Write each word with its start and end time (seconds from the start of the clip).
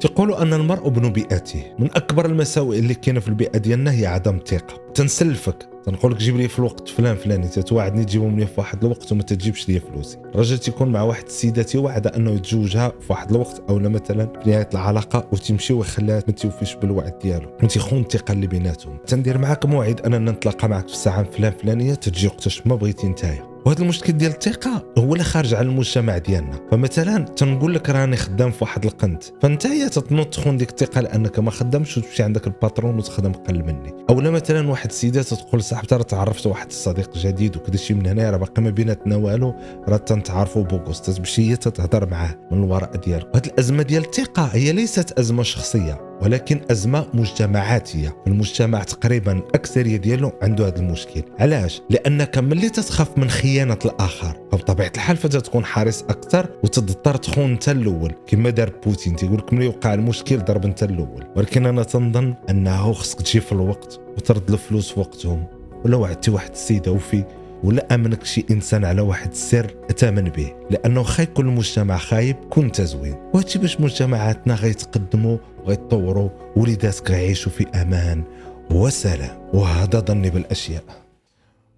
تقولوا 0.00 0.42
أن 0.42 0.52
المرء 0.52 0.86
ابن 0.86 1.12
بيئته. 1.12 1.64
من 1.78 1.88
أكبر 1.94 2.26
المساوئ 2.26 2.78
اللي 2.78 2.94
كاينة 2.94 3.20
في 3.20 3.28
البيئة 3.28 3.58
ديالنا 3.58 3.92
هي 3.92 4.06
عدم 4.06 4.36
الثقة. 4.36 4.92
تنسلفك. 4.94 5.68
تنقول 5.84 6.12
لك 6.12 6.18
جيب 6.18 6.36
لي 6.36 6.48
في 6.48 6.58
الوقت 6.58 6.88
فلان 6.88 7.16
فلاني. 7.16 7.48
تتوعدني 7.48 8.04
تجيبهم 8.04 8.38
لي 8.38 8.46
في 8.46 8.52
واحد 8.56 8.84
الوقت 8.84 9.12
وما 9.12 9.22
تجيبش 9.22 9.68
لي 9.68 9.80
فلوسي. 9.80 10.18
الرجل 10.34 10.58
تيكون 10.58 10.88
مع 10.92 11.02
واحد 11.02 11.24
السيده 11.24 11.62
تيوعد 11.62 12.06
أنه 12.06 12.30
يتزوجها 12.30 12.88
في 12.88 13.12
واحد 13.12 13.30
الوقت 13.30 13.62
أو 13.68 13.78
مثلا 13.78 14.32
في 14.44 14.50
نهاية 14.50 14.68
العلاقة 14.72 15.28
وتمشي 15.32 15.72
ويخليها 15.72 16.22
ما 16.26 16.32
تيوفيش 16.32 16.74
بالوعد 16.74 17.18
ديالو. 17.18 17.48
وتيخون 17.62 18.00
الثقة 18.00 18.32
اللي 18.32 18.46
بيناتهم. 18.46 18.98
تندير 19.06 19.38
معاك 19.38 19.66
موعد 19.66 20.00
أننا 20.00 20.30
نتلاقى 20.30 20.68
معك 20.68 20.88
في 20.88 20.94
الساعة 20.94 21.22
فلان 21.22 21.52
فلانية 21.52 21.94
تجي 21.94 22.26
وقتاش 22.26 22.66
ما 22.66 22.74
بغيتي 22.74 23.06
نتايا. 23.06 23.55
وهذا 23.66 23.82
المشكل 23.82 24.12
ديال 24.12 24.32
الثقة 24.32 24.84
هو 24.98 25.12
اللي 25.12 25.24
خارج 25.24 25.54
على 25.54 25.68
المجتمع 25.68 26.18
ديالنا. 26.18 26.60
فمثلا 26.70 27.18
تنقول 27.18 27.74
لك 27.74 27.90
راني 27.90 28.16
خدام 28.16 28.50
في 28.50 28.58
واحد 28.60 28.84
القنت 28.84 29.24
فأنت 29.42 29.66
هي 29.66 29.88
تتنوض 29.88 30.26
تخون 30.26 30.56
ديك 30.56 30.70
الثقة 30.70 31.00
لأنك 31.00 31.38
ما 31.38 31.50
خدامش 31.50 31.98
وتمشي 31.98 32.22
عندك 32.22 32.46
الباترون 32.46 32.98
وتخدم 32.98 33.32
قل 33.32 33.64
مني. 33.64 33.94
أو 34.10 34.20
لا 34.20 34.30
مثلا 34.30 34.70
واحد 34.70 34.88
السيدة 34.88 35.22
تقول 35.22 35.62
صاحبتي 35.62 35.94
راه 35.94 36.02
تعرفت 36.02 36.46
واحد 36.46 36.66
الصديق 36.66 37.18
جديد 37.18 37.56
وكذا 37.56 37.76
شي 37.76 37.94
من 37.94 38.06
هنا 38.06 38.30
راه 38.30 38.36
باقي 38.36 38.62
ما 38.62 38.70
بيناتنا 38.70 39.16
والو 39.16 39.54
راه 39.88 39.96
تنتعرفوا 39.96 40.64
بوكوس 40.64 41.00
تمشي 41.00 41.50
هي 41.50 41.56
تتهضر 41.56 42.10
معاه 42.10 42.34
من 42.50 42.64
الوراء 42.64 42.96
ديالو 42.96 43.26
هذه 43.34 43.46
الأزمة 43.46 43.82
ديال 43.82 44.04
الثقة 44.04 44.42
هي 44.42 44.72
ليست 44.72 45.18
أزمة 45.18 45.42
شخصية. 45.42 46.05
ولكن 46.22 46.60
أزمة 46.70 47.06
مجتمعاتية 47.14 48.16
المجتمع 48.26 48.82
تقريبا 48.82 49.42
أكثرية 49.54 49.96
ديالو 49.96 50.32
عنده 50.42 50.66
هذا 50.66 50.78
المشكل. 50.78 51.22
علاش؟ 51.38 51.82
لأنك 51.90 52.38
ملي 52.38 52.68
تتخاف 52.68 53.18
من 53.18 53.30
خيانة 53.30 53.78
الآخر 53.84 54.36
فبطبيعة 54.52 54.92
الحال 54.94 55.16
فتتكون 55.16 55.64
حريص 55.64 56.02
أكثر 56.02 56.46
وتضطر 56.64 57.16
تخون 57.16 57.50
أنت 57.50 57.68
الأول. 57.68 58.12
كما 58.26 58.50
دار 58.50 58.72
بوتين 58.86 59.16
تيقول 59.16 59.38
لك 59.38 59.52
ملي 59.52 59.68
وقع 59.68 59.94
المشكل 59.94 60.38
ضرب 60.38 60.64
أنت 60.64 60.82
الأول. 60.82 61.24
ولكن 61.36 61.66
أنا 61.66 61.82
تنظن 61.82 62.34
أنه 62.50 62.92
خصك 62.92 63.22
تجي 63.22 63.40
في 63.40 63.52
الوقت 63.52 64.00
وترد 64.16 64.50
الفلوس 64.50 64.92
في 64.92 65.00
وقتهم. 65.00 65.44
ولا 65.84 65.96
وعدتي 65.96 66.30
واحد 66.30 66.50
السيدة 66.50 66.92
وفي 66.92 67.24
ولا 67.64 67.94
أمنك 67.94 68.24
شي 68.24 68.44
إنسان 68.50 68.84
على 68.84 69.00
واحد 69.00 69.30
السر 69.30 69.74
أتأمن 69.90 70.24
به. 70.24 70.52
لأنه 70.70 71.02
خاي 71.02 71.24
يكون 71.24 71.48
المجتمع 71.48 71.96
خايب 71.96 72.36
كون 72.50 72.70
زوين 72.80 73.14
وهادشي 73.34 73.58
باش 73.58 73.80
مجتمعاتنا 73.80 74.54
غيتقدموا 74.54 75.38
وغيتطوروا 75.66 76.30
وليداتك 76.56 77.10
غيعيشوا 77.10 77.52
في 77.52 77.68
أمان 77.68 78.24
وسلام. 78.70 79.50
وهذا 79.54 80.00
ظني 80.00 80.30
بالاشياء. 80.30 80.84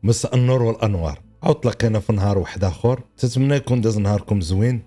مساء 0.02 0.34
النور 0.34 0.62
والانوار. 0.62 1.20
عاود 1.42 1.60
تلاقينا 1.60 2.00
في 2.00 2.12
نهار 2.12 2.38
واحد 2.38 2.64
آخر. 2.64 3.02
تتمنى 3.16 3.54
يكون 3.54 3.80
داز 3.80 3.98
نهاركم 3.98 4.40
زوين. 4.40 4.82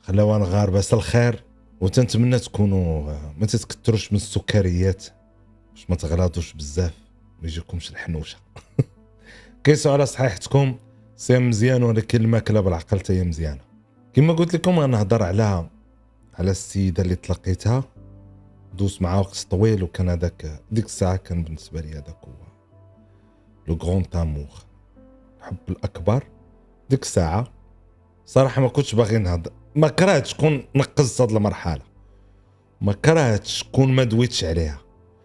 خلاوان 0.00 0.42
غاربه 0.42 0.84
الخير. 0.92 1.44
وتنتمنى 1.80 2.38
تكونوا 2.38 3.14
ما 3.38 3.46
تتكثروش 3.46 4.12
من 4.12 4.16
السكريات. 4.16 5.04
باش 5.74 5.90
ما 5.90 5.96
تغلطوش 5.96 6.52
بزاف. 6.52 6.94
ما 7.42 7.48
يجيكمش 7.48 7.90
الحنوشة. 7.90 8.36
كيسوا 9.64 9.92
على 9.92 10.06
صحيحتكم؟ 10.06 10.76
صيام 11.16 11.48
مزيان 11.48 11.82
ولكن 11.82 12.20
الماكلة 12.20 12.60
بالعقل 12.60 13.00
تاهي 13.00 13.24
مزيانة. 13.24 13.60
كما 14.14 14.32
قلت 14.32 14.54
لكم 14.54 14.78
غنهضر 14.78 15.22
على 15.22 15.68
على 16.38 16.50
السيدة 16.50 17.02
اللي 17.02 17.14
تلقيتها 17.14 17.84
دوز 18.74 18.98
معاه 19.00 19.20
وقت 19.20 19.46
طويل 19.50 19.82
وكان 19.82 20.08
هذاك 20.08 20.62
ديك 20.70 20.84
الساعة 20.84 21.16
كان 21.16 21.44
بالنسبة 21.44 21.80
لي 21.80 21.92
هذاك 21.92 22.18
هو. 22.24 22.32
لو 23.68 23.74
غران 23.74 24.10
تامور 24.10 24.48
الحب 25.38 25.56
الأكبر. 25.68 26.24
ديك 26.90 27.02
الساعة 27.02 27.48
صراحة 28.26 28.62
ما 28.62 28.68
كنتش 28.68 28.94
باغي 28.94 29.18
نهضر 29.18 29.50
ما 29.74 29.88
كرهتش 29.88 30.34
كون 30.34 30.64
نقزت 30.74 31.20
هاد 31.20 31.30
المرحلة. 31.30 31.82
ما 32.80 32.92
كرهتش 32.92 33.64
كون 33.72 33.92
ما 33.92 34.04
دويتش 34.04 34.44
عليها. 34.44 34.78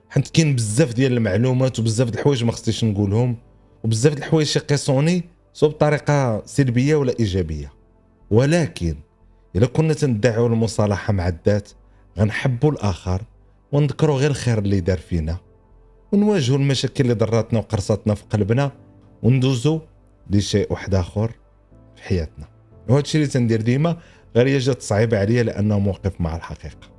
حيت 0.09 0.27
كاين 0.27 0.55
بزاف 0.55 0.93
ديال 0.93 1.11
المعلومات 1.11 1.79
وبزاف 1.79 2.09
د 2.09 2.15
الحوايج 2.15 2.43
ما 2.43 2.51
خصنيش 2.51 2.83
نقولهم. 2.83 3.37
وبزاف 3.83 4.13
د 4.13 4.17
الحوايج 4.17 4.55
يقيسوني 4.57 5.23
سواء 5.53 5.71
بطريقة 5.71 6.45
سلبية 6.45 6.95
ولا 6.95 7.19
إيجابية. 7.19 7.73
ولكن 8.31 8.95
إلا 9.55 9.65
كنا 9.65 9.93
تندعوا 9.93 10.47
المصالحه 10.47 11.13
مع 11.13 11.27
الذات 11.27 11.69
غنحبوا 12.19 12.71
الآخر. 12.71 13.21
ونذكروا 13.71 14.17
غير 14.17 14.29
الخير 14.31 14.57
اللي 14.57 14.79
دار 14.79 14.97
فينا. 14.97 15.37
ونواجهوا 16.11 16.57
المشاكل 16.57 17.03
اللي 17.03 17.13
ضراتنا 17.13 17.59
وقرصتنا 17.59 18.15
في 18.15 18.23
قلبنا. 18.29 18.71
وندوزوا 19.23 19.79
لشيء 20.29 20.71
واحد 20.71 20.95
آخر 20.95 21.31
في 21.95 22.03
حياتنا. 22.03 22.47
وهذا 22.89 23.01
الشيء 23.01 23.21
اللي 23.21 23.33
تندير 23.33 23.61
ديما 23.61 23.97
غير 24.35 24.47
هي 24.47 24.57
جات 24.57 24.81
صعيبه 24.81 25.19
عليا 25.19 25.43
لأنه 25.43 25.79
موقف 25.79 26.21
مع 26.21 26.35
الحقيقة. 26.35 26.91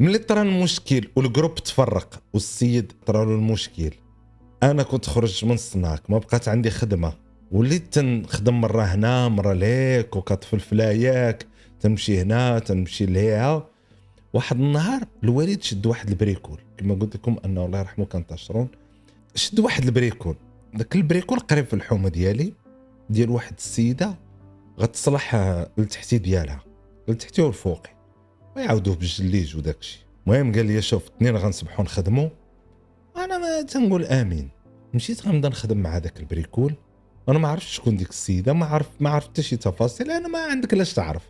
ملي 0.00 0.18
طرا 0.18 0.42
المشكل 0.42 1.08
والجروب 1.16 1.54
تفرق 1.54 2.22
والسيد 2.32 2.92
طرا 3.06 3.24
له 3.24 3.34
المشكل 3.34 3.90
أنا 4.62 4.82
كنت 4.82 5.06
خرجت 5.06 5.44
من 5.44 5.52
الصناك 5.52 6.10
ما 6.10 6.18
بقات 6.18 6.48
عندي 6.48 6.70
خدمة. 6.70 7.12
وليت 7.52 7.94
تنخدم 7.94 8.60
مرة 8.60 8.82
هنا 8.82 9.28
مرة 9.28 9.52
ليك 9.52 10.16
وكطفل 10.16 10.60
فلاياك 10.60 11.46
تمشي 11.80 12.20
هنا 12.20 12.58
تمشي 12.58 13.06
لهيها 13.06 13.66
واحد 14.32 14.60
النهار 14.60 15.02
الوالد 15.24 15.62
شد 15.62 15.86
واحد 15.86 16.08
ال 16.08 16.14
bricole. 16.14 16.58
كما 16.78 16.94
قلت 16.94 17.16
لكم 17.16 17.36
انه 17.44 17.64
الله 17.66 17.78
يرحمه 17.78 18.04
كان 18.04 18.26
tâcheron 18.26 18.68
شد 19.34 19.60
واحد 19.60 19.84
ال 19.84 19.90
bricole. 19.90 20.36
ذاك 20.76 20.96
البريكول 20.96 21.38
قريب 21.38 21.66
في 21.66 21.74
الحومة 21.74 22.08
ديالي 22.08 22.52
ديال 23.10 23.30
واحد 23.30 23.54
السيدة 23.58 24.14
غتصلح 24.80 25.34
لتحتي 25.78 26.18
ديالها 26.18 26.60
لتحتي 27.08 27.42
والفوقي 27.42 27.90
ويعاودوه 28.56 28.94
بالزليج 28.96 29.56
وداك 29.56 29.76
الشيء. 29.80 30.02
المهم 30.26 30.52
قال 30.52 30.66
لي 30.66 30.82
شوف 30.82 31.06
اثنين 31.16 31.36
غنصبحوا 31.36 31.84
نخدموا 31.84 32.28
أنا 33.16 33.38
ما 33.38 33.62
تنقول 33.62 34.04
آمين. 34.04 34.48
مشيت 34.94 35.26
غنبدا 35.26 35.48
نخدم 35.48 35.78
مع 35.78 35.96
هذاك 35.96 36.20
ال 36.20 36.26
bricole. 36.26 36.74
أنا 37.28 37.38
ما 37.38 37.48
عرفتش 37.48 37.74
شكون 37.76 37.96
ديك 37.96 38.08
السيدة 38.08 38.52
ما 38.52 38.66
عرف 38.66 38.88
ما 39.00 39.10
عرفت 39.10 39.28
حتى 39.28 39.42
شي 39.42 39.56
تفاصيل. 39.56 40.10
أنا 40.10 40.28
ما 40.28 40.38
عندك 40.38 40.74
لاش 40.74 40.92
تعرف. 40.92 41.22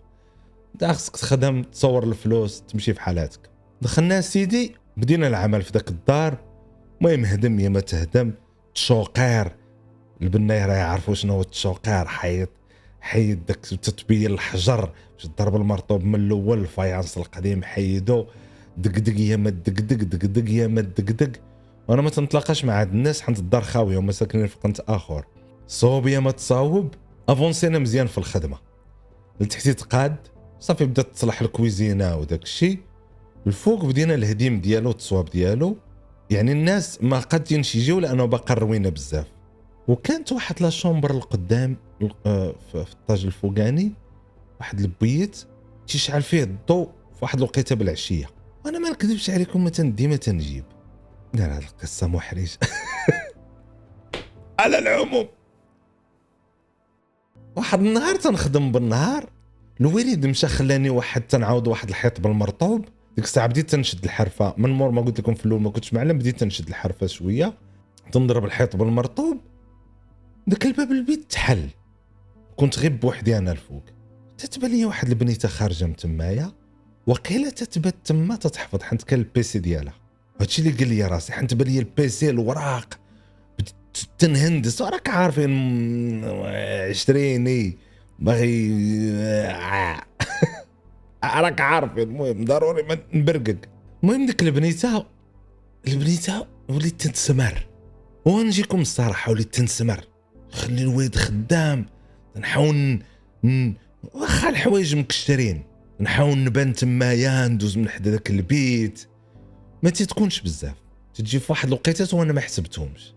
انت 0.74 0.84
خصك 0.84 1.16
تخدم 1.16 1.62
تصور 1.62 2.04
الفلوس 2.04 2.62
تمشي 2.62 2.94
في 2.94 3.00
حالاتك. 3.00 3.50
دخلنا 3.82 4.20
سيدي 4.20 4.74
بدينا 4.96 5.28
العمل 5.28 5.62
في 5.62 5.70
ذاك 5.72 5.88
الدار. 5.88 6.38
المهم 7.00 7.24
هدم 7.24 7.60
يا 7.60 7.68
ما 7.68 7.80
تهدم. 7.80 8.32
تشوقير. 8.74 9.56
البنايه 10.22 10.66
راه 10.66 10.74
يعرفوا 10.74 11.14
شنو 11.14 11.32
هو 11.32 11.40
التشوقير. 11.40 12.04
حيط 12.06 12.50
حيد 13.00 13.46
داك 13.46 13.56
تطبيل 13.56 14.32
الحجر. 14.32 14.92
باش 15.16 15.26
ضرب 15.26 15.56
المرطوب 15.56 16.04
من 16.04 16.14
الأول 16.14 16.58
الفايانس 16.58 17.18
القديم 17.18 17.62
حيدو. 17.62 18.26
دق 18.76 19.20
يا 19.20 19.36
ما 19.36 19.50
دق 19.50 19.80
دق 19.80 20.50
يا 20.50 20.66
ما 20.66 20.80
دق 20.80 21.32
وأنا 21.90 22.02
ما 22.02 22.10
تنتلاقاش 22.10 22.64
مع 22.64 22.80
هاد 22.80 22.92
الناس 22.92 23.20
حنت 23.20 23.38
الدار 23.38 23.62
خاوية 23.62 23.98
هما 23.98 24.12
ساكنين 24.12 24.46
في 24.46 24.56
قنت 24.56 24.80
آخر. 24.80 25.24
صوب 25.66 26.06
يا 26.06 26.20
ما 26.20 26.30
تصاوب 26.30 26.94
أفونسينا 27.28 27.78
مزيان 27.78 28.06
في 28.06 28.18
الخدمة. 28.18 28.58
لتحتي 29.40 29.74
تقاد 29.74 30.16
صافي 30.60 30.84
بدات 30.84 31.14
تصلح 31.14 31.40
الكويزينة 31.40 32.16
وداك 32.16 32.42
الشيء. 32.42 32.78
الفوق 33.46 33.84
بدينا 33.84 34.14
الهديم 34.14 34.60
ديالو 34.60 34.90
التصواب 34.90 35.24
ديالو. 35.24 35.76
يعني 36.30 36.52
الناس 36.52 37.02
ما 37.02 37.18
قادينش 37.18 37.74
يجيو 37.74 38.00
لأنه 38.00 38.24
باقا 38.24 38.54
روينة 38.54 38.88
بزاف. 38.88 39.26
وكانت 39.88 40.32
واحد 40.32 40.62
لا 40.62 40.70
شومبر 40.70 41.10
القدام 41.10 41.76
آه، 42.26 42.54
في 42.72 42.86
الطاج 42.92 43.24
الفوقاني. 43.24 43.92
واحد 44.60 44.80
البيت 44.80 45.44
تيشعل 45.86 46.22
فيه 46.22 46.42
الضوء 46.42 46.86
في 46.86 47.18
واحد 47.22 47.38
الوقيتة 47.38 47.74
بالعشية. 47.74 48.26
وأنا 48.64 48.78
ما 48.78 48.90
نكذبش 48.90 49.30
عليكم 49.30 49.64
مثلا 49.64 49.92
ديما 49.92 50.16
تنجيب. 50.16 50.64
لا 51.34 51.42
لا 51.42 51.58
القصة 51.58 52.06
محرجة. 52.06 52.58
على 54.60 54.78
العموم. 54.78 55.28
واحد 57.56 57.80
النهار 57.80 58.16
تنخدم 58.16 58.72
بالنهار 58.72 59.30
الوالد 59.80 60.26
مشى 60.26 60.46
خلاني 60.46 60.90
واحد 60.90 61.22
تنعاود 61.22 61.68
واحد 61.68 61.88
الحيط 61.88 62.20
بالمرطوب. 62.20 62.84
ديك 63.16 63.24
الساعة 63.24 63.46
بديت 63.46 63.70
تنشد 63.70 64.04
الحرفة. 64.04 64.54
من 64.56 64.70
مور 64.70 64.90
ما 64.90 65.02
قلت 65.02 65.20
لكم 65.20 65.34
في 65.34 65.46
الأول 65.46 65.60
ما 65.60 65.70
كنتش 65.70 65.94
معلم 65.94 66.18
بديت 66.18 66.40
تنشد 66.40 66.68
الحرفة 66.68 67.06
شوية. 67.06 67.54
تنضرب 68.12 68.44
الحيط 68.44 68.76
بالمرطوب. 68.76 69.40
داك 70.46 70.66
الباب 70.66 70.90
البيت 70.92 71.30
تحل. 71.30 71.68
كنت 72.56 72.78
غير 72.78 72.92
بوحدي 72.92 73.38
أنا 73.38 73.52
الفوق. 73.52 73.82
تتبان 74.38 74.70
لي 74.70 74.84
واحد 74.84 75.08
البنيتة 75.08 75.48
خارجة 75.48 75.84
من 75.84 75.96
تمايا. 75.96 76.52
وقيلة 77.06 77.50
تتبات 77.50 77.94
تما 78.04 78.36
تتحفظ 78.36 78.82
حنت 78.82 79.02
كان 79.02 79.18
البيسي 79.18 79.58
ديالها. 79.58 79.94
هادشي 80.40 80.62
اللي 80.62 80.72
قال 80.72 80.88
لي 80.88 81.06
راسي 81.06 81.32
حنت 81.32 81.54
بان 81.54 81.68
لي 81.68 81.78
البيسي 81.78 82.30
الوراق. 82.30 83.00
تنهندس 84.18 84.82
راك 84.82 85.08
عارفين 85.08 86.24
عشريني. 86.90 87.78
باغي 88.18 88.70
راك 91.24 91.60
عارفين 91.60 92.02
المهم 92.02 92.44
ضروري 92.44 92.82
ما 92.82 92.98
نبرقق. 93.12 93.56
المهم 94.02 94.26
ديك 94.26 94.42
البنيتة 94.42 95.06
البنيتة 95.88 96.46
وليت 96.68 97.00
تنسمر. 97.00 97.66
ونجيكم 98.24 98.80
الصراحة 98.80 99.32
وليت 99.32 99.54
تنسمر. 99.54 100.04
خلي 100.50 100.82
الوالد 100.82 101.16
خدام. 101.16 101.86
نحاول 102.36 103.02
واخا 104.14 104.48
الحوايج 104.48 104.96
مكشترين 104.96 105.62
نحاول 106.00 106.38
نبان 106.38 106.72
تمايا 106.72 107.48
ندوز 107.48 107.78
من 107.78 107.88
حدا 107.88 108.10
ذاك 108.10 108.30
البيت. 108.30 109.06
ما 109.82 109.90
تتكونش 109.90 110.40
بزاف. 110.40 110.74
تجي 111.14 111.38
في 111.38 111.52
واحد 111.52 111.68
الوقيتات 111.68 112.14
وأنا 112.14 112.32
ما 112.32 112.40
حسبتهمش. 112.40 113.14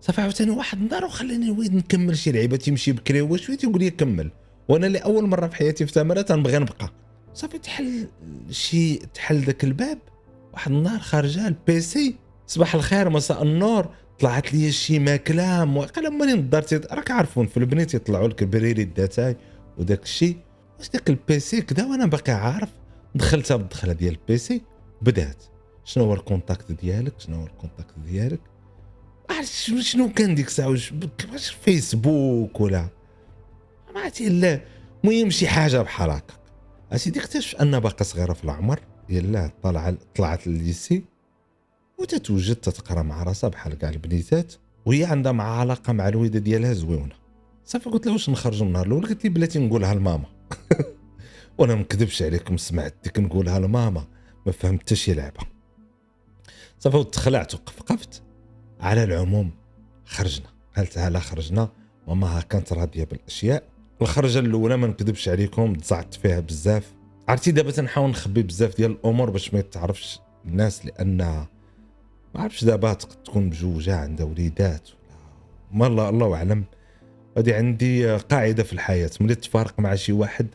صافي 0.00 0.20
عاوتاني 0.20 0.50
واحد 0.50 0.78
النهار 0.78 1.04
وخلاني 1.04 1.46
الوالد 1.46 1.74
نكمل 1.74 2.18
شي 2.18 2.32
لعيبة 2.32 2.56
تيمشي 2.56 2.92
بكري 2.92 3.20
هو 3.20 3.36
شوية 3.36 3.56
تيقول 3.56 3.78
لي 3.78 3.90
كمل. 3.90 4.30
وأنا 4.68 4.86
لاول 4.86 5.26
مرة 5.26 5.46
في 5.46 5.56
حياتي 5.56 5.86
في 5.86 5.92
تمرة 5.92 6.22
تنبغي 6.22 6.58
نبقى. 6.58 6.92
صافي 7.34 7.58
تحل 7.58 8.08
شي 8.50 8.96
تحل 8.96 9.40
ذاك 9.40 9.64
الباب. 9.64 9.98
واحد 10.52 10.70
النهار 10.70 11.00
خارجة 11.00 11.48
البيسي 11.48 12.14
صباح 12.46 12.74
الخير 12.74 13.10
مساء 13.10 13.42
النور 13.42 13.88
طلعت 14.18 14.54
لي 14.54 14.72
شي 14.72 14.98
ماكلة 14.98 15.64
قال 15.84 16.18
مالين 16.18 16.38
الدار 16.38 16.64
راك 16.92 17.10
عارفون 17.10 17.46
في 17.46 17.56
البنيت 17.56 17.94
يطلعوا 17.94 18.28
لك 18.28 18.42
البريري 18.42 18.82
الداتاي 18.82 19.36
وداك 19.78 20.02
الشيء 20.02 20.36
واش 20.78 20.88
داك 20.88 21.10
البيسي 21.10 21.60
كذا 21.60 21.86
وأنا 21.86 22.06
باقي 22.06 22.32
عارف. 22.32 22.68
دخلتها 23.14 23.56
بالدخله 23.56 23.92
ديال 23.92 24.12
البيسي 24.14 24.62
بدات. 25.02 25.44
شنو 25.84 26.04
هو 26.04 26.14
الكونتاكت 26.14 26.72
ديالك؟ 26.72 27.20
شنو 27.20 27.36
هو 27.36 27.46
الكونتاكت 27.46 27.98
ديالك؟ 27.98 28.40
شنو 29.80 30.12
كان 30.12 30.34
ديك 30.34 30.46
الساعة؟ 30.46 30.68
واش 30.68 30.92
فيسبوك 31.62 32.60
ولا؟ 32.60 32.88
ما 33.94 34.00
عرفتي 34.00 34.28
لا 34.28 34.60
المهم 35.04 35.30
شي 35.30 35.48
حاجة 35.48 35.82
بحال 35.82 36.10
هكا 36.10 36.34
أسيدي 36.92 37.20
اكتشف 37.20 37.56
أن 37.56 37.80
باقا 37.80 38.04
صغيرة 38.04 38.32
في 38.32 38.44
العمر 38.44 38.80
يلا 39.08 39.50
طلع 39.62 39.94
طلعت 40.14 40.46
لليسي 40.46 41.04
وتتوجد 41.98 42.56
تتقرأ 42.56 43.02
مع 43.02 43.22
راسها 43.22 43.50
بحال 43.50 43.74
كاع 43.74 43.90
البنيتات 43.90 44.54
وهي 44.86 45.04
عندها 45.04 45.32
مع 45.32 45.58
علاقة 45.60 45.92
مع 45.92 46.08
الوالده 46.08 46.38
ديالها 46.38 46.72
زويونة. 46.72 47.14
صافي 47.64 47.90
قلت 47.90 48.06
لها 48.06 48.12
واش 48.12 48.30
نخرجوا 48.30 48.66
النهار 48.66 48.86
الأول؟ 48.86 49.06
قالت 49.06 49.24
لي 49.24 49.30
بلاتي 49.30 49.58
نقولها 49.58 49.94
لماما. 49.94 50.24
وأنا 51.58 51.74
ما 51.74 51.80
نكذبش 51.80 52.22
عليكم 52.22 52.56
سمعت 52.56 52.94
ديك 53.04 53.18
نقولها 53.18 53.58
لماما 53.58 54.06
ما 54.46 54.52
فهمت 54.52 54.80
حتى 54.80 54.94
شي 54.94 55.14
لعبة. 55.14 55.51
صافي 56.82 57.04
تخلعت 57.04 57.54
وقفقفت 57.54 58.22
على 58.80 59.04
العموم 59.04 59.50
خرجنا. 60.06 60.46
قالت 60.76 60.98
لا 60.98 61.18
خرجنا. 61.18 61.68
ماما 62.08 62.40
كانت 62.40 62.72
راضية 62.72 63.04
بالأشياء. 63.04 63.62
الخرجة 64.02 64.38
الأولى 64.38 64.76
ما 64.76 64.86
نكذبش 64.86 65.28
عليكم 65.28 65.74
تزعت 65.74 66.14
فيها 66.14 66.40
بزاف. 66.40 66.92
عرفتي 67.28 67.50
دابا 67.50 67.70
تنحاول 67.70 68.10
نخبي 68.10 68.42
بزاف 68.42 68.76
ديال 68.76 68.90
الأمور 68.90 69.30
باش 69.30 69.54
ما 69.54 69.60
يتعرفش 69.60 70.20
الناس 70.44 70.86
لأن 70.86 71.16
ما 71.16 71.46
عرفتش 72.34 72.64
دابا 72.64 72.92
تكون 72.92 73.46
مجوجة 73.46 73.96
عندها 73.96 74.26
وليدات 74.26 74.88
ما 75.72 75.86
الله 75.86 76.08
الله 76.08 76.34
أعلم. 76.34 76.64
هذه 77.38 77.54
عندي 77.54 78.16
قاعدة 78.16 78.62
في 78.62 78.72
الحياة. 78.72 79.10
ملي 79.20 79.34
تفارق 79.34 79.80
مع 79.80 79.94
شي 79.94 80.12
واحد 80.12 80.46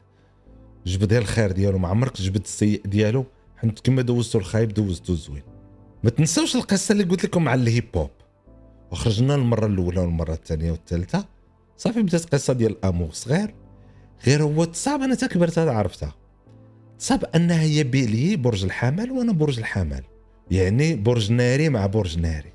جبد 0.86 1.14
الخير 1.14 1.52
ديالو 1.52 1.78
ما 1.78 1.88
عمرك 1.88 2.22
جبد 2.22 2.44
السيء 2.44 2.82
ديالو 2.86 3.26
حيت 3.58 3.80
كما 3.80 4.02
دوزتو 4.02 4.40
الخايب 4.40 4.74
دوزتو 4.74 5.14
الزوين 5.14 5.57
ما 6.04 6.10
تنساوش 6.10 6.56
القصة 6.56 6.92
اللي 6.92 7.04
قلت 7.04 7.24
لكم 7.24 7.50
على 7.50 7.62
ال 7.62 7.68
hip 7.68 7.86
hop. 7.96 8.10
وخرجنا 8.92 9.36
المرة 9.36 9.66
الأولى 9.66 10.00
والمرة 10.00 10.34
الثانية 10.34 10.72
والثالثة. 10.72 11.26
صافي 11.78 12.02
بدات 12.02 12.34
قصة 12.34 12.54
ديال 12.54 12.72
الأمور 12.72 13.12
صغير. 13.12 13.56
غير 14.28 14.44
هو 14.44 14.64
تصاب 14.64 15.02
أنا 15.02 15.16
تكبرت 15.16 15.60
هذا 15.60 15.72
عرفتها. 15.72 16.16
تصاب 17.00 17.26
أنها 17.36 17.62
هي 17.62 17.84
بيلي 17.84 18.36
برج 18.36 18.64
الحمل 18.64 19.12
وأنا 19.12 19.32
برج 19.32 19.60
الحمل. 19.60 20.04
يعني 20.52 20.96
برج 20.96 21.32
ناري 21.32 21.70
مع 21.70 21.86
برج 21.86 22.20
ناري. 22.20 22.54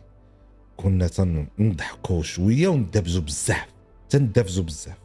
كنا 0.77 1.09
تنضحكوا 1.09 2.23
شوية 2.23 2.69
وندبزوا 2.69 3.23
بزاف. 3.23 3.67
تندبزوا 4.09 4.65
بزاف. 4.65 4.99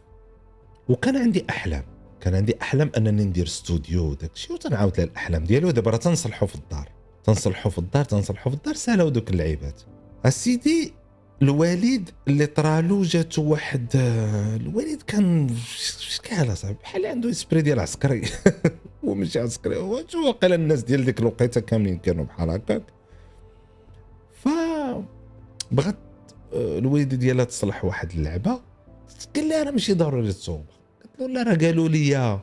وكان 0.89 1.17
عندي 1.17 1.45
أحلام. 1.49 1.83
كان 2.21 2.35
عندي 2.35 2.55
أحلام 2.61 2.91
أنني 2.97 3.23
ندير 3.23 3.45
استوديو 3.45 4.03
وداك 4.03 4.31
الشيء 4.33 4.53
وتنعاود 4.53 4.97
لها 4.97 5.05
الاحلام 5.05 5.43
ديالي 5.43 5.65
ودابا 5.65 5.91
راه 5.91 5.97
تنصلحوا 5.97 6.47
في 6.47 6.55
الدار. 6.55 6.96
تنصلحوا 7.27 7.71
في 7.71 7.77
الدار 7.77 8.05
تنصلحوا 8.05 8.51
في 8.51 8.57
الدار 8.57 8.73
سالاو 8.73 9.09
دوك 9.09 9.29
اللعيبات. 9.29 9.81
اسيدي 10.25 10.93
الوالد 11.41 12.09
اللي 12.27 12.45
طرالو 12.45 13.01
جاتو 13.03 13.43
واحد 13.43 13.87
الوالد 14.61 15.01
كان 15.01 15.49
شكال 15.99 16.51
أصاحبي؟ 16.51 16.77
بحال 16.83 17.05
عنده 17.05 17.29
إسبري 17.29 17.61
ديال 17.61 17.79
عسكري. 17.79 18.21
هو 19.05 19.13
ماشي 19.13 19.39
عسكري 19.39 19.77
هو 19.77 20.31
قال 20.41 20.53
الناس 20.53 20.83
ديال 20.83 21.05
ديك 21.05 21.19
الوقيتة 21.19 21.61
كاملين 21.61 21.97
كانوا 21.97 22.25
بحال 22.25 22.49
هكاك. 22.49 22.83
ف 24.43 24.47
بغات 25.71 25.97
آه، 26.53 26.77
الوالده 26.79 27.17
ديالها 27.17 27.45
تصلح 27.45 27.85
واحد 27.85 28.11
اللعبة. 28.11 28.61
قال 29.35 29.49
لها 29.49 29.63
راه 29.63 29.71
ماشي 29.71 29.93
ضروري 29.93 30.33
تصوب 30.33 30.65
قالت 31.01 31.19
له 31.19 31.27
لا 31.27 31.43
راه 31.43 31.55
قالوا 31.55 31.89
لي 31.89 32.39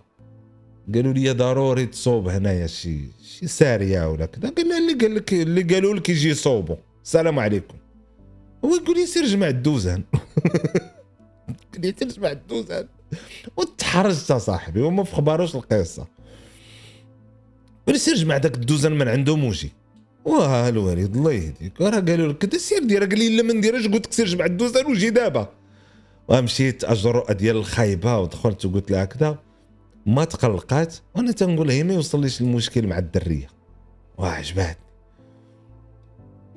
قالوا 0.94 1.12
لي 1.12 1.32
ضروري 1.32 1.86
تصوب 1.86 2.28
هنايا 2.28 2.66
شي 2.66 3.00
شي 3.22 3.46
ساريه 3.46 4.10
ولا 4.10 4.26
كذا 4.26 4.50
قال 4.50 4.68
لها 4.68 4.78
اللي 4.78 4.92
قال 4.92 5.14
لك 5.14 5.32
اللي 5.32 5.62
قالوا 5.62 5.94
لك 5.94 6.08
يجي 6.08 6.28
يصوبوا. 6.28 6.76
السلام 7.04 7.38
عليكم. 7.38 7.74
هو 8.64 8.74
يقول 8.74 8.96
لي 8.96 9.06
سير 9.06 9.24
جمع 9.24 9.48
الدوزان. 9.48 10.02
قال 11.72 11.80
لي 11.80 11.94
سير 11.98 12.08
جمع 12.08 12.30
الدوزان. 12.30 12.86
وتحرجت 13.56 14.32
صاحبي 14.32 14.82
وما 14.82 15.04
في 15.04 15.14
خباروش 15.14 15.54
القصة. 15.56 16.06
قال 17.86 17.94
لي 17.94 17.98
سير 17.98 18.14
جمع 18.14 18.36
داك 18.38 18.54
الدوزان 18.54 18.98
من 18.98 19.08
عندهم 19.08 19.44
وجي. 19.44 19.72
واه 20.24 20.68
الوالد 20.68 21.16
الله 21.16 21.32
يهديك. 21.32 21.80
راه 21.80 22.00
قالوا 22.00 22.32
لك 22.32 22.38
كذا 22.38 22.58
سير 22.58 22.84
دير 22.84 23.04
قال 23.04 23.18
لي 23.18 23.36
لا 23.36 23.42
ما 23.42 23.52
نديرهاش. 23.52 23.86
قلت 23.86 24.06
لك 24.06 24.12
سير 24.12 24.26
جمع 24.26 24.44
الدوزان 24.44 24.86
وجي 24.86 25.10
دابا. 25.10 25.52
ومشيت 26.28 26.84
اجرؤ 26.84 27.32
ديال 27.32 27.56
الخايبة 27.56 28.18
ودخلت 28.18 28.66
وقلت 28.66 28.90
لها 28.90 29.04
هكذا 29.04 29.38
ما 30.06 30.24
تقلقات 30.24 30.96
وأنا 31.14 31.32
تنقول 31.32 31.70
هي 31.70 31.82
ما 31.82 31.94
يوصليش 31.94 32.40
المشكل 32.40 32.86
مع 32.86 32.98
الدرية. 32.98 33.48
وعجباتني 34.18 34.84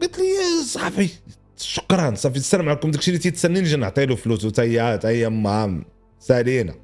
قلت 0.02 0.18
لي 0.18 0.64
صافي 0.66 1.10
شكرا 1.58 2.16
صافي 2.16 2.38
السلام 2.38 2.70
عليكم 2.70 2.92
داكشي 2.92 3.12
اللي 3.12 3.22
تيتسنى 3.22 3.62
نجي 3.62 3.76
نعطي 3.76 4.06
له 4.06 4.16
فلوس 4.16 4.46
وتا 4.46 4.64
هي 4.64 5.00
هي 5.04 5.30
ما 5.30 5.84
سالينا. 6.20 6.76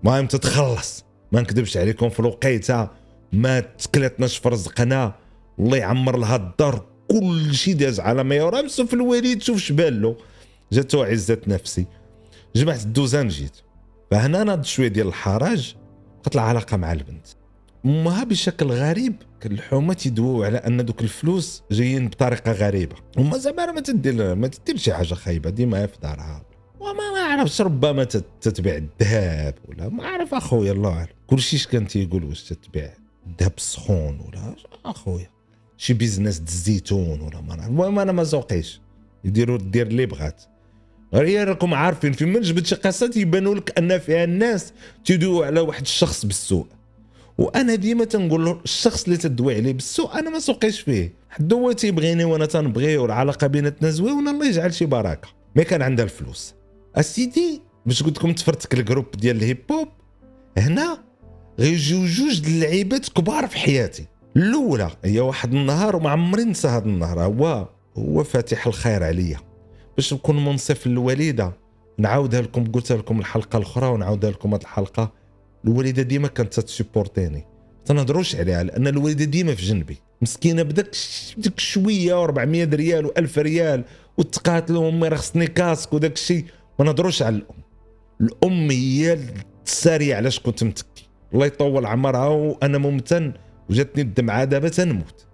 المهم 0.00 0.26
تتخلص. 0.26 1.04
ما 1.32 1.40
نكذبش 1.40 1.76
عليكم 1.76 2.08
في 2.08 2.20
الوقيتة 2.20 2.88
ما 3.32 3.60
تكلتناش 3.60 4.38
في 4.38 4.48
رزقنا 4.48 5.14
الله 5.58 5.76
يعمر 5.76 6.16
لها 6.16 6.36
الدار 6.36 6.86
كل 7.10 7.54
شيء 7.54 7.74
داز 7.74 8.00
على 8.00 8.24
ما 8.24 8.34
يرام 8.34 8.68
في 8.68 8.94
الوالد 8.94 9.42
شوف 9.42 9.58
شبان 9.58 10.00
له 10.00 10.16
جاتو 10.72 11.02
عزة 11.02 11.40
نفسي. 11.46 11.86
جمعت 12.56 12.82
الدوزان 12.82 13.28
جيت. 13.28 13.56
فهنا 14.10 14.44
ناض 14.44 14.64
شوية 14.64 14.88
ديال 14.88 15.08
الحرج 15.08 15.74
بقات 16.20 16.34
العلاقه 16.34 16.76
مع 16.76 16.92
البنت. 16.92 17.26
أمها 17.84 18.24
بشكل 18.24 18.66
غريب 18.66 19.14
كان 19.40 19.52
الحومة 19.52 19.94
تيدويو 19.94 20.44
على 20.44 20.58
أن 20.58 20.84
دوك 20.84 21.02
الفلوس 21.02 21.62
جايين 21.70 22.08
بطريقة 22.08 22.52
غريبة. 22.52 22.96
وما 23.18 23.38
زعما 23.38 23.72
ما 23.72 23.80
تدير 23.80 24.34
ما 24.34 24.48
تدير 24.48 24.76
شي 24.76 24.92
حاجة 24.94 25.14
خايبة 25.14 25.50
ديما 25.50 25.86
في 25.86 25.98
دارها. 26.02 26.42
وما 26.80 27.12
ما 27.14 27.20
عرفتش 27.20 27.60
ربما 27.60 28.04
تتبيع 28.40 28.76
الذهب 28.76 29.54
ولا 29.68 29.88
ما 29.88 30.06
عرف 30.06 30.34
أخويا 30.34 30.72
الله 30.72 30.92
أعلم. 30.92 31.08
كلشي 31.26 31.56
إش 31.56 31.66
كان 31.66 31.86
تيقول 31.86 32.24
واش 32.24 32.42
تتبيع 32.42 32.90
الذهب 33.26 33.52
السخون 33.56 34.20
ولا 34.20 34.54
أخويا 34.84 35.30
شي 35.76 35.94
business 35.94 36.40
الزيتون 36.40 37.20
ولا 37.20 37.40
ما 37.40 37.56
نعرف. 37.56 37.70
المهم 37.70 37.98
أنا 37.98 38.12
ما 38.12 38.22
سوقيش. 38.22 38.80
يديروا 39.24 39.58
دير 39.58 39.86
اللي 39.86 40.06
بغات. 40.06 40.42
هي 41.14 41.44
راكم 41.44 41.74
عارفين 41.74 42.12
في 42.12 42.24
من 42.24 42.40
جبت 42.40 42.66
شي 42.66 42.74
قصات 42.74 43.16
يبانوا 43.16 43.54
لك 43.54 43.78
أن 43.78 43.98
فيها 43.98 44.24
الناس 44.24 44.72
تيدويو 45.04 45.42
على 45.42 45.60
واحد 45.60 45.82
الشخص 45.82 46.26
بالسوء. 46.26 46.66
وأنا 47.38 47.74
ديما 47.74 48.04
تنقول 48.04 48.44
له 48.44 48.60
الشخص 48.64 49.04
اللي 49.04 49.16
تدوي 49.16 49.54
عليه 49.54 49.72
بالسوء 49.72 50.18
أنا 50.18 50.30
ما 50.30 50.38
سوقيش 50.38 50.80
فيه. 50.80 51.14
حد 51.30 51.52
هو 51.52 51.72
تيبغيني 51.72 52.24
وأنا 52.24 52.46
تنبغيه 52.46 52.98
والعلاقة 52.98 53.46
بيناتنا 53.46 53.90
زوينة 53.90 54.30
الله 54.30 54.46
يجعل 54.48 54.74
شي 54.74 54.86
بركة. 54.86 55.28
mais 55.56 55.64
كان 55.64 55.82
عندها 55.82 56.04
الفلوس. 56.04 56.54
أسيدي 56.96 57.62
باش 57.86 58.02
قلت 58.02 58.18
لكم 58.18 58.32
تفرتك 58.32 58.74
ال 58.74 58.79
groupe 58.79 59.10
ديال 59.10 59.36
ال 59.36 59.42
hip 59.42 59.58
hop 59.72 59.88
هنا 60.58 60.98
غيجيو 61.60 62.06
جوج 62.06 62.42
اللعيبات 62.46 63.08
كبار 63.08 63.46
في 63.46 63.58
حياتي. 63.58 64.06
الأولى 64.36 64.90
هي 65.04 65.20
واحد 65.20 65.54
النهار 65.54 65.96
وما 65.96 66.10
عمري 66.10 66.44
ننسى 66.44 66.68
هذا 66.68 66.84
النهار. 66.84 67.20
هو 67.20 67.68
هو 67.98 68.24
فاتح 68.24 68.66
الخير 68.66 69.04
عليا. 69.04 69.49
باش 70.00 70.14
نكون 70.14 70.44
منصف 70.44 70.86
للوالده 70.86 71.52
نعاودها 71.98 72.40
لكم 72.40 72.64
قلتها 72.72 72.96
لكم 72.96 73.18
الحلقة 73.18 73.56
الأخرى 73.56 73.86
ونعاودها 73.86 74.30
لكم 74.30 74.54
هذه 74.54 74.60
الحلقة. 74.60 75.12
الوالده 75.64 76.02
ديما 76.02 76.28
كانت 76.28 76.60
تسيبورتيني 76.60 77.46
تنهضروش 77.84 78.36
عليها 78.36 78.62
لأن 78.62 78.86
الوالده 78.86 79.24
ديما 79.24 79.54
في 79.54 79.62
جنبي. 79.62 79.98
مسكينة 80.22 80.62
بداك 80.62 80.90
ديك 81.38 81.60
شوية 81.60 82.26
و400 82.26 82.74
ريال 82.74 83.06
و1000 83.06 83.38
ريال 83.38 83.84
وتقاتلوا 84.18 84.88
امي 84.88 85.08
راه 85.08 85.16
خصني 85.16 85.46
كاسك 85.46 85.92
وداك 85.92 86.12
الشيء. 86.12 86.44
ما 86.78 86.84
نهضروش 86.84 87.22
على 87.22 87.36
الأم. 87.36 87.56
الأم 88.20 88.70
هي 88.70 89.18
الساريه 89.66 90.14
علاش 90.14 90.40
كنت 90.40 90.64
متكي. 90.64 91.08
الله 91.34 91.46
يطول 91.46 91.86
عمرها 91.86 92.28
وأنا 92.28 92.78
ممتن 92.78 93.32
وجاتني 93.70 94.02
الدمعة 94.02 94.44
دابا 94.44 94.68
تنموت. 94.68 95.26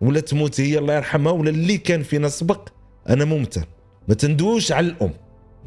ولا 0.00 0.20
تموت 0.20 0.60
هي 0.60 0.78
الله 0.78 0.94
يرحمها 0.94 1.32
ولا 1.32 1.50
اللي 1.50 1.78
كان 1.78 2.02
فينا 2.02 2.28
سبق 2.28 2.68
أنا 3.08 3.24
ممتن. 3.24 3.64
ما 4.08 4.14
تندوش 4.14 4.72
على 4.72 4.86
الأم. 4.86 5.12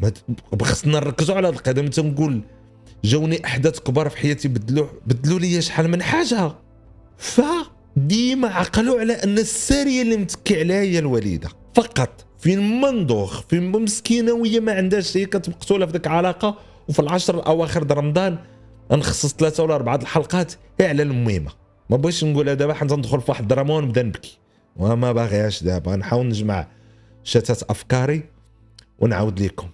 ما 0.02 0.66
خصنا 0.66 1.00
نركزوا 1.00 1.36
على 1.36 1.48
هذا 1.48 1.56
القدم 1.56 1.88
تنقول 1.88 2.42
جاوني 3.04 3.46
أحداث 3.46 3.80
كبار 3.80 4.10
في 4.10 4.18
حياتي 4.18 4.48
بدلوا 4.48 4.88
بدلوا 5.08 5.40
لي 5.40 5.62
شحال 5.62 5.88
من 5.88 6.04
حاجة. 6.04 6.52
فديما 7.18 8.48
عقلوا 8.48 9.00
على 9.00 9.13
أن 9.13 9.38
الساريه 9.38 10.02
اللي 10.02 10.18
متكي 10.18 10.60
عليها 10.60 10.82
هي 10.82 11.00
الوالده 11.00 11.50
فقط. 11.74 12.25
فين 12.40 12.82
منضوخ 12.82 13.42
فين 13.42 13.72
مسكينة 13.72 14.34
وهي 14.34 14.60
ما 14.60 14.72
عندهاش 14.72 15.18
هي 15.18 15.25
كتمقتوله 15.25 15.86
في 15.86 15.92
ذيك 15.92 16.08
العلاقه 16.08 16.58
وفي 16.90 17.00
العشر 17.00 17.36
الاواخر 17.36 17.84
د 17.84 17.92
رمضان 17.92 18.38
نخصص 18.92 19.34
ثلاثة 19.34 19.63
ولا 19.63 19.75
أربعة 19.75 19.96
الحلقات 19.96 20.54
على 20.82 21.04
المهمة. 21.04 21.52
ما 21.90 21.98
بغيتش 21.98 22.24
نقولها 22.24 22.54
دابا 22.54 22.74
حنت 22.74 22.94
ندخل 22.94 23.22
في 23.22 23.32
واحد 23.32 23.42
الدراما 23.42 23.74
ونبدا 23.74 24.04
نبكي. 24.04 24.40
وما 24.75 25.12
باغيهاش 25.12 25.63
دابا. 25.63 25.96
نحاول 25.96 26.28
نجمع 26.28 26.68
شتات 27.24 27.63
أفكاري 27.63 28.24
ونعاود 29.00 29.39
لكم. 29.39 29.70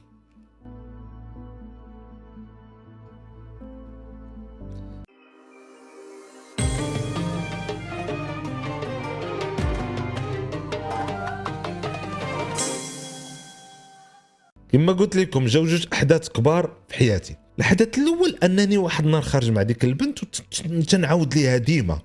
كما 14.72 14.94
قلت 14.94 15.16
لكم 15.16 15.46
جاو 15.46 15.66
جوج 15.66 15.88
أحداث 15.94 16.30
كبار 16.30 16.78
في 16.88 16.96
حياتي. 16.96 17.36
الحدث 17.60 17.98
الأول 17.98 18.38
أنني 18.44 18.78
واحد 18.78 19.06
النهار 19.06 19.22
خارج 19.22 19.52
مع 19.52 19.62
ديك 19.62 19.84
البنت 19.84 20.20
وتنعاود 20.70 21.34
ليها 21.36 21.58
ديما. 21.58 22.00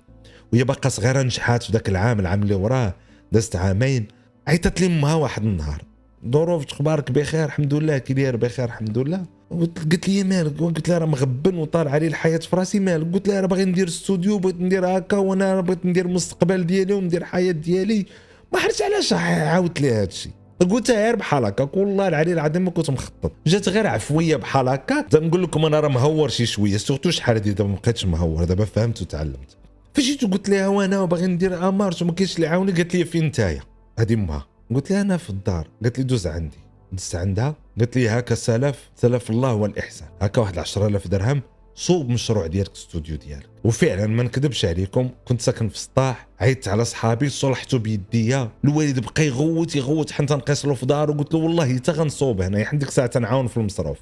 وهي 0.53 0.63
باقا 0.63 0.89
صغيرة 0.89 1.21
نجحات 1.21 1.63
في 1.63 1.73
ذاك 1.73 1.89
العام 1.89 2.19
العام 2.19 2.43
اللي 2.43 2.55
وراه 2.55 2.95
دازت 3.31 3.55
عامين. 3.55 4.07
عيطت 4.47 4.81
لي 4.81 4.87
أمها 4.87 5.13
واحد 5.13 5.43
النهار. 5.43 5.83
ظروف 6.31 6.65
أخبارك 6.71 7.11
بخير 7.11 7.45
الحمد 7.45 7.73
لله 7.73 7.97
كي 7.97 8.13
داير 8.13 8.35
بخير 8.35 8.65
الحمد 8.65 8.97
لله. 8.97 9.23
قلت 9.51 9.79
قلت 9.79 10.09
لي 10.09 10.23
مالك؟ 10.23 10.59
قلت 10.59 10.89
لها 10.89 10.97
راه 10.97 11.05
مغبن 11.05 11.57
وطالع 11.57 11.91
علي 11.91 12.07
الحياة 12.07 12.37
في 12.37 12.55
راسي 12.55 12.79
مالك. 12.79 13.13
قلت 13.13 13.27
لها 13.27 13.41
راه 13.41 13.47
باغي 13.47 13.65
ندير 13.65 13.87
استوديو 13.87 14.37
بغيت 14.37 14.61
ندير 14.61 14.97
هكا 14.97 15.17
وأنا 15.17 15.61
بغيت 15.61 15.85
ندير 15.85 16.05
المستقبل 16.05 16.65
ديالي 16.65 16.93
وندير 16.93 17.21
الحياة 17.21 17.51
ديالي. 17.51 18.05
ما 18.53 18.59
عرفتش 18.59 18.81
علاش 18.81 19.13
عاودت 19.13 19.81
لها 19.81 20.03
الشيء. 20.03 20.31
قلتها 20.71 21.05
غير 21.05 21.15
بحال 21.15 21.45
هكا 21.45 21.69
والله 21.73 22.07
العلي 22.07 22.33
العظيم 22.33 22.65
ما 22.65 22.71
كنت 22.71 22.89
مخطط. 22.89 23.31
جات 23.47 23.69
غير 23.69 23.87
عفوية 23.87 24.35
بحال 24.35 24.67
هكا. 24.67 25.01
تنقول 25.01 25.43
لكم 25.43 25.65
أنا 25.65 25.79
راه 25.79 25.87
متهور 25.87 26.29
شي 26.29 26.45
شوية 26.45 26.77
surtout 26.77 27.09
شحال 27.11 27.35
هادي 27.35 27.53
دابا 27.53 27.69
ما 27.69 27.75
بقيتش 27.75 28.05
متهور 28.05 28.43
دابا 28.43 28.65
فهمت 28.65 29.01
وتعلمت. 29.01 29.57
فجيت 29.93 30.23
وقلت 30.23 30.49
لها 30.49 30.67
وأنا 30.67 31.05
باغي 31.05 31.27
ندير 31.27 31.69
démarche 31.69 32.01
وما 32.01 32.11
كاينش 32.11 32.35
اللي 32.35 32.47
يعاوني 32.47 32.71
قالت 32.71 32.95
لي 32.95 33.05
فين 33.05 33.25
نتايا. 33.25 33.61
هذه 33.99 34.13
أمها. 34.13 34.47
قلت 34.75 34.91
لها 34.91 35.01
أنا 35.01 35.17
في 35.17 35.29
الدار. 35.29 35.67
قالت 35.83 35.97
لي 35.97 36.03
دوز 36.03 36.27
عندي. 36.27 36.57
دزت 36.91 37.15
عندها. 37.15 37.55
قالت 37.79 37.95
لي 37.95 38.09
هكا 38.09 38.35
سلف 38.35 38.89
سلف 38.95 39.29
الله 39.29 39.53
والإحسان. 39.53 40.07
هكا 40.21 40.41
واحد 40.41 40.57
10000 40.57 41.07
درهم. 41.07 41.41
صوب 41.75 42.09
مشروع 42.09 42.47
ديالك 42.47 42.67
الاستوديو 42.67 43.15
ديالك. 43.15 43.49
وفعلا 43.63 44.07
ما 44.07 44.23
نكذبش 44.23 44.65
عليكم 44.65 45.09
كنت 45.25 45.41
ساكن 45.41 45.69
في 45.69 45.77
سطاح 45.77 46.27
عيطت 46.39 46.67
على 46.67 46.85
صحابي 46.85 47.29
صلحته 47.29 47.77
بيديا. 47.77 48.51
الوالد 48.65 48.99
بقى 48.99 49.25
يغوت 49.25 49.75
يغوت 49.75 50.11
حتى 50.11 50.33
نقيس 50.33 50.65
له 50.65 50.73
في 50.73 50.85
دار 50.85 51.11
وقلت 51.11 51.33
له 51.33 51.39
والله 51.39 51.75
حتى 51.75 51.91
غنصوب 51.91 52.41
هنا 52.41 52.65
حيت 52.65 52.79
ديك 52.79 52.89
الساعة 52.89 53.07
تنعاون 53.07 53.47
في 53.47 53.57
المصروف. 53.57 53.97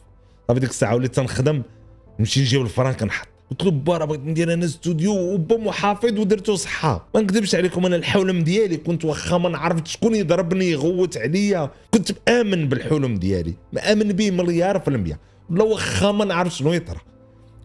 صافي 0.47 0.59
ديك 0.59 0.69
الساعة 0.69 0.95
وليت 0.95 1.15
تنخدم 1.15 1.61
نمشي 2.19 2.41
نجيب 2.41 2.61
الفران 2.61 2.93
كنحط 2.93 3.27
با 3.61 3.97
راه 3.97 4.05
بغيت 4.05 4.21
ندير 4.21 4.53
أنا 4.53 4.65
استوديو 4.65 5.13
وبا 5.13 5.57
محافظ 5.57 6.19
ودرتو 6.19 6.55
صحة. 6.55 7.07
ما 7.15 7.21
نكذبش 7.21 7.55
عليكم 7.55 7.85
أنا 7.85 7.95
الحلم 7.95 8.43
ديالي 8.43 8.77
كنت 8.77 9.05
واخا 9.05 9.37
ما 9.37 9.49
نعرف 9.49 9.81
شكون 9.85 10.15
يضربني 10.15 10.71
يغوت 10.71 11.17
عليا. 11.17 11.71
كنت 11.93 12.11
مآمن 12.27 12.69
بالحلم 12.69 13.15
ديالي 13.17 13.53
مآمن 13.73 14.07
به 14.07 14.31
مليار 14.31 14.79
في 14.79 14.87
المية. 14.87 15.19
ولا 15.49 15.63
واخا 15.63 16.11
ما 16.11 16.25
نعرف 16.25 16.55
شنو 16.55 16.73
يطرى. 16.73 16.99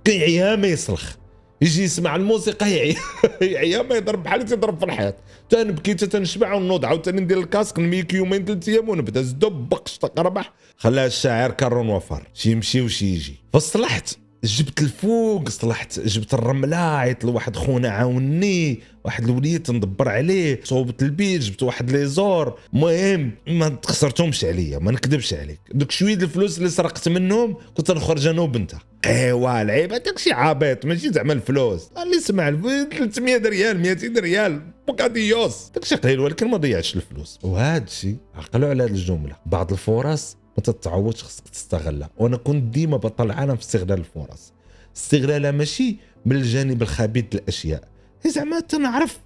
كيعيا 0.04 0.56
ما 0.56 0.66
يصلخ 0.66 1.14
يجي 1.62 1.82
يسمع 1.82 2.16
الموسيقى 2.16 2.70
يعيا 2.70 2.96
يعيا 3.54 3.82
ما 3.82 3.94
يضرب 3.94 4.22
بحال 4.22 4.44
تيضرب 4.44 4.78
في 4.78 4.84
الحيط 4.84 5.14
تنبكي 5.48 5.94
تنشبع 5.94 6.54
ونوض. 6.54 6.84
عاوتاني 6.84 7.20
ندير 7.20 7.38
الكاسك 7.38 7.78
نميك 7.78 8.14
يومين 8.14 8.44
ثلاث 8.44 8.68
أيام 8.68 8.88
ونبدا. 8.88 9.22
زدب 9.22 9.68
بقش 9.68 9.98
تقربح 9.98 10.52
خلاها 10.76 11.06
الشاعر 11.06 11.50
كارون 11.50 11.88
وفر. 11.88 12.22
شي 12.34 12.50
يمشي 12.50 12.80
وشي 12.80 13.06
يجي. 13.06 13.34
فصلحت 13.52 14.18
جبت 14.44 14.80
الفوق 14.80 15.48
صلحت 15.48 16.00
جبت 16.00 16.34
الرمله 16.34 16.76
عيط 16.76 17.24
لواحد 17.24 17.56
خونا 17.56 17.88
عاوني 17.88 18.80
واحد 19.04 19.24
الوليد 19.24 19.62
تندبر 19.62 20.08
عليه 20.08 20.60
صوبت 20.64 21.02
البيت 21.02 21.40
جبت 21.40 21.62
واحد 21.62 21.90
لي 21.90 22.06
زور. 22.06 22.58
المهم 22.74 23.30
ما 23.48 23.68
تخسرتهمش 23.68 24.44
عليا 24.44 24.78
ما 24.78 24.92
نكذبش 24.92 25.34
عليك. 25.34 25.60
دوك 25.74 25.90
شوية 25.90 26.14
الفلوس 26.14 26.58
اللي 26.58 26.68
سرقت 26.68 27.08
منهم 27.08 27.56
كنت 27.76 27.90
نخرج 27.90 28.26
أنا 28.26 28.40
وبنتها. 28.40 28.80
أيوا 29.06 29.62
العيب 29.62 29.92
هذاك 29.92 30.18
شي 30.18 30.32
عبيط 30.32 30.84
ماشي 30.86 31.12
زعما 31.12 31.32
الفلوس. 31.32 31.88
اللي 32.02 32.20
سمع 32.20 32.48
الف- 32.48 32.88
300 32.98 33.36
ريال 33.36 33.80
200 33.80 34.20
ريال 34.20 34.60
بوكاديوس. 34.86 35.70
داك 35.74 35.84
شي 35.84 35.94
قليل 35.94 36.20
ولكن 36.20 36.48
ما 36.50 36.56
ضيعتش 36.56 36.96
الفلوس. 36.96 37.38
وهذا 37.42 37.84
الشيء 37.84 38.16
عقلوا 38.34 38.68
على 38.68 38.84
هذه 38.84 38.90
الجملة. 38.90 39.36
بعض 39.46 39.72
الفرص 39.72 40.36
تتعوضش 40.60 41.24
خصك 41.24 41.48
تستغلها. 41.48 42.10
وأنا 42.18 42.36
كنت 42.36 42.74
ديما 42.74 42.96
بطل 42.96 43.26
العالم 43.26 43.56
في 43.56 43.62
استغلال 43.62 43.98
الفرص. 43.98 44.52
استغلالها 44.96 45.50
ماشي 45.50 45.96
من 46.26 46.36
الجانب 46.36 46.82
الخبيث 46.82 47.24
للأشياء. 47.32 47.88
زعما 48.26 48.60
تنعرف 48.60 49.18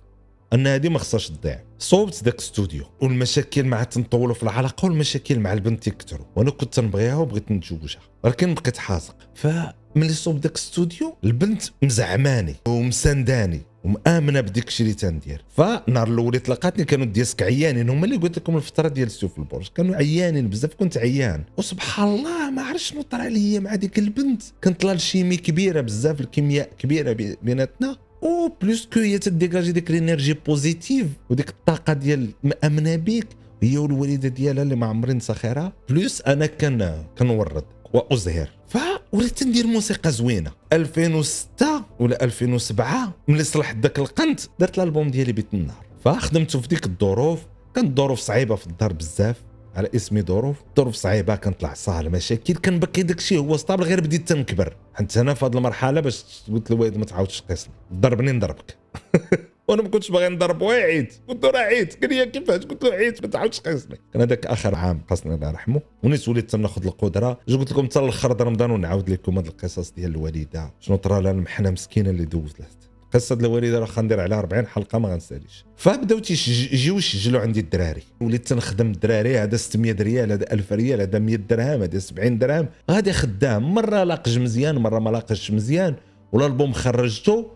أن 0.52 0.66
هذه 0.66 0.88
ما 0.88 0.99
خصهاش 0.99 1.28
تضيع. 1.28 1.62
صوبت 1.78 2.25
ذاك 2.25 2.40
ستوديو 2.40 2.85
والمشاكل 3.00 3.64
مع 3.64 3.82
تنطولوا 3.85 4.35
في 4.35 4.42
العلاقة 4.42 4.87
والمشاكل 4.87 5.38
مع 5.40 5.52
البنت 5.52 5.87
يكثروا 5.87 6.26
وأنا 6.37 6.50
كنت 6.50 6.75
تنبغيها 6.75 7.16
وبغيت 7.16 7.52
نتزوجها. 7.52 8.00
ولكن 8.25 8.54
بقيت 8.54 8.76
حاسق 8.76 9.16
فملي 9.35 10.12
صوب 10.12 10.38
ذاك 10.40 10.56
ستوديو 10.56 11.16
البنت 11.25 11.62
مزعماني 11.82 12.54
ومسانداني 12.68 13.61
ومآمنة 13.85 14.40
بديك 14.40 14.68
الشيء 14.68 14.87
اللي 14.87 14.97
تندير. 14.99 15.44
فالنهار 15.56 16.09
الأول 16.09 16.28
اللي 16.28 16.38
تلاقاتني 16.38 16.85
كانوا 16.85 17.06
disques 17.06 17.42
عيانين 17.42 17.90
هما 17.90 18.04
اللي 18.04 18.16
قلت 18.16 18.38
لكم 18.38 18.56
الفترة 18.56 18.88
ديال 18.88 19.06
السيو 19.06 19.28
في 19.28 19.38
البرج 19.38 19.68
كانوا 19.75 19.97
عيانين 19.97 20.49
بزاف 20.49 20.75
كنت 20.75 20.99
عيان. 20.99 21.44
وسبحان 21.56 22.09
الله 22.09 22.50
ما 22.50 22.62
عرفتش 22.62 22.88
شنو 22.90 23.02
طرا 23.02 23.28
ليا 23.28 23.61
مع 23.61 23.75
ديك 23.75 23.99
البنت. 23.99 24.42
كانت 24.62 24.85
la 24.85 24.92
chimie 24.92 25.37
كبيرة 25.37 25.80
بزاف 25.80 26.21
الكيمياء 26.21 26.71
كبيرة 26.78 27.12
بي- 27.12 27.37
بيناتنا. 27.42 27.97
en 28.23 28.52
plus 28.62 28.87
que 28.92 29.00
هي 29.00 29.19
ت 29.18 29.25
dégager 29.25 29.73
ديك 29.73 29.91
ال 29.90 29.96
énergie 29.96 30.35
positive 30.47 31.06
وديك 31.31 31.49
الطاقه 31.49 31.93
ديال 31.93 32.29
مامنه 32.45 32.97
بيك 32.97 33.26
هي 33.62 33.79
والوالده 33.79 34.29
ديالها 34.29 34.62
اللي 34.62 34.76
ما 34.76 34.87
عمري 34.87 35.12
نسى 35.12 35.35
خيرها 35.35 35.73
plus 35.88 36.21
أنا 36.21 36.47
كان 36.47 37.05
كنورد 37.19 37.64
وازهر 37.95 38.49
فوليت 38.69 39.43
ندير 39.43 39.67
موسيقى 39.67 40.11
زوينه 40.12 40.50
2006 40.73 41.85
ولا 42.00 42.25
2007 42.25 43.14
ملي 43.29 43.45
صلحت 43.45 43.76
داك 43.76 43.99
القنت 43.99 44.41
درت 44.59 44.79
الالبوم 44.79 45.11
ديالي 45.11 45.33
بيت 45.33 45.47
النهار 45.55 45.87
فخدمته 46.05 46.61
في 46.61 46.69
ديك 46.69 46.87
الظروف 46.87 47.41
كانت 47.75 47.99
ظروف 47.99 48.21
صعيبه 48.21 48.55
في 48.57 48.67
الدار 48.67 48.93
بزاف 48.93 49.37
على 49.76 49.88
اسمي 49.97 50.23
ظروف 50.23 50.57
ظروف 50.76 50.95
صعيبة 50.95 51.37
كانت 51.37 51.61
العصا 51.61 52.00
المشاكل 52.00 52.55
كان 52.55 52.79
باقي 52.79 53.02
داك 53.02 53.19
الشيء 53.19 53.38
هو 53.38 53.57
stable 53.56 53.85
غير 53.85 54.00
بديت 54.00 54.29
تنكبر. 54.29 54.76
حتى 54.95 55.21
أنا 55.21 55.35
في 55.35 55.45
هذه 55.45 55.57
المرحلة 55.57 56.00
باش 56.00 56.25
قلت 56.52 56.71
للوالد 56.71 56.97
ما 56.97 57.05
تعاودش 57.05 57.41
تقيسني 57.41 57.75
ضربني 57.93 58.33
نضربك. 58.33 58.76
وأنا 59.69 59.83
ما 59.83 59.88
كنتش 59.88 60.11
باغي 60.11 60.29
نضرب 60.29 60.62
وعيت 60.62 61.14
قلت 61.29 61.45
له 61.45 61.50
راه 61.50 61.61
عيت 61.61 62.00
قال 62.00 62.14
لي 62.14 62.26
كيفاش؟ 62.26 62.64
قلت 62.64 62.85
له 62.85 62.91
عيت 62.93 63.23
ما 63.23 63.29
تعاودش 63.29 63.61
قيسني 63.61 64.00
كان 64.12 64.23
هذاك 64.23 64.47
آخر 64.47 64.75
عام 64.75 65.00
قاسني 65.11 65.35
الله 65.35 65.49
يرحمه 65.49 65.81
ونيت 66.02 66.29
وليت 66.29 66.50
تناخذ 66.50 66.87
القدرة. 66.87 67.38
جو 67.49 67.59
قلت 67.59 67.73
لكم 67.73 67.85
حتى 67.85 67.99
الآخر 67.99 68.41
رمضان 68.47 68.71
ونعاود 68.71 69.11
لكم 69.11 69.37
هاد 69.37 69.47
القصص 69.47 69.91
ديال 69.91 70.11
الوالدة. 70.11 70.75
شنو 70.81 70.97
طرا 70.97 71.21
لها 71.21 71.31
المحنة 71.31 71.71
مسكينة 71.71 72.11
اللي 72.11 72.25
دوزت 72.25 72.91
قصة 73.14 73.35
الوالدة 73.35 73.78
راه 73.78 73.87
غندير 73.87 74.21
عليها 74.21 74.38
40 74.38 74.66
حلقة 74.66 74.99
ما 74.99 75.09
غنساليش. 75.09 75.64
فبداو 75.76 76.19
تيشج- 76.19 76.73
يجيو 76.73 76.99
يسجلوا 76.99 77.40
عندي 77.40 77.61
الدراري. 77.61 78.02
وليت 78.21 78.49
تنخدم 78.49 78.87
الدراري 78.90 79.38
هذا 79.38 79.57
600 79.57 79.97
ريال 80.00 80.33
هذا 80.33 80.52
1000 80.52 80.73
ريال 80.73 81.00
هذا 81.00 81.19
100 81.19 81.37
درهم 81.37 81.83
هذا 81.83 81.99
70 81.99 82.38
درهم. 82.38 82.69
غادي 82.90 83.12
خدام 83.12 83.75
مرة 83.75 84.04
لاقش 84.04 84.38
مزيان 84.38 84.75
مرة 84.78 84.99
ما 84.99 85.11
لاقش 85.11 85.50
مزيان. 85.50 85.95
والألبوم 86.33 86.73
خرجته 86.73 87.50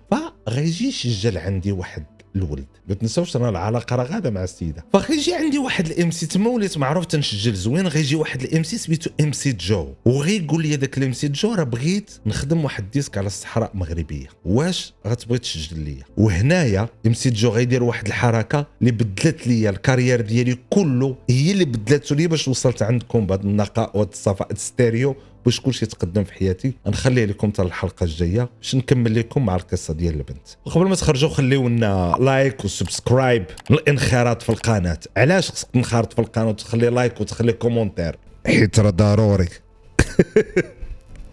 فغيجي 0.47 0.89
يسجل 0.89 1.39
عندي 1.39 1.73
واحد 1.73 2.05
الولد. 2.37 2.66
ما 2.88 2.95
تنساوش 2.95 3.37
أنا 3.37 3.49
العلاقة 3.49 3.97
راه 3.97 4.05
غاده 4.05 4.31
مع 4.31 4.45
السيدة. 4.45 4.85
فغيجي 4.93 5.35
عندي 5.35 5.59
واحد 5.59 5.87
ال 5.87 6.11
MC 6.11 6.26
تما 6.26 6.50
وليت 6.50 6.78
معروف 6.78 7.07
تنسجل 7.07 7.55
زوين 7.55 7.87
غيجي 7.87 8.16
واحد 8.16 8.43
ال 8.43 8.62
MC 8.62 8.79
سميتو 8.78 9.11
MC 9.21 9.53
جو 9.52 9.93
وغيقول 10.05 10.62
لي 10.62 10.76
داك 10.76 10.99
ال 10.99 11.12
MC 11.12 11.29
جو 11.28 11.55
راه 11.55 11.62
بغيت 11.64 12.11
نخدم 12.26 12.64
واحد 12.64 12.90
disque 12.91 13.19
على 13.19 13.26
الصحراء 13.26 13.71
المغربيه 13.75 14.26
واش 14.45 14.95
غتبغي 15.07 15.38
تسجل 15.38 15.78
ليا؟ 15.78 16.02
وهنايا 16.16 16.88
MC 17.07 17.31
جو 17.31 17.49
غيدير 17.49 17.83
واحد 17.83 18.07
الحركة 18.07 18.66
اللي 18.81 18.90
بدلت 18.90 19.47
لي 19.47 19.69
ال 19.69 19.74
carrière 19.74 20.21
ديالي 20.21 20.59
كله 20.71 21.16
هي 21.31 21.52
اللي 21.52 21.64
بدلته 21.64 22.16
لي 22.16 22.26
باش 22.26 22.49
وصلت 22.49 22.83
عندكم 22.83 23.26
بهذا 23.26 23.43
النقاء 23.43 23.90
وهذا 23.99 24.11
الصفاء 24.11 24.49
stéréo 24.55 25.17
باش 25.47 25.61
كلشي 25.61 25.85
يتقدم 25.85 26.25
في 26.25 26.33
حياتي 26.33 26.75
نخليه 26.87 27.25
لكم 27.25 27.50
حتى 27.50 27.62
الحلقة 27.62 28.05
الجاية 28.05 28.49
باش 28.61 28.75
نكمل 28.75 29.19
لكم 29.19 29.47
مع 29.47 29.57
القصة 29.57 29.95
ديال 29.95 30.15
البنت. 30.15 30.49
وقبل 30.65 30.88
ما 30.88 30.95
تخرجوا 30.95 31.31
خليو 31.31 31.69
لنا 31.69 32.17
like 32.21 32.65
و 32.65 32.73
subscribe 32.73 33.45
الانخراط 33.71 34.43
في 34.43 34.49
القناة. 34.49 34.99
علاش 35.17 35.50
خصك 35.50 35.69
تنخرط 35.71 36.12
في 36.12 36.19
القناة 36.19 36.49
وتخلي 36.49 36.91
like 36.91 37.21
وتخلي 37.21 37.53
commentaire؟ 37.53 38.19
حيت 38.47 38.81
راه 38.81 38.91
ضروري. 38.91 39.49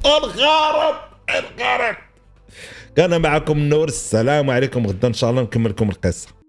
الغرب 0.05 0.95
الغرب 1.29 1.95
كان 2.95 3.21
معكم 3.21 3.59
نور 3.59 3.87
السلام 3.87 4.49
عليكم. 4.49 4.87
غدا 4.87 5.07
إن 5.07 5.13
شاء 5.13 5.29
الله 5.29 5.41
نكمل 5.41 5.69
لكم 5.69 5.89
القصة. 5.89 6.42